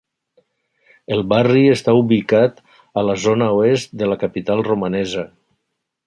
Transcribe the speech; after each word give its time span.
El 1.15 1.19
barri 1.33 1.61
està 1.73 1.93
ubicat 1.99 2.63
a 3.01 3.03
la 3.09 3.15
zona 3.25 3.51
oest 3.59 3.93
de 4.03 4.09
la 4.13 4.17
capital 4.23 4.63
romanesa. 4.69 5.27